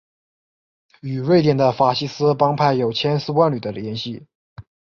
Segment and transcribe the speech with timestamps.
[1.01, 4.25] 与瑞典的法西斯帮派有千丝万缕的联系。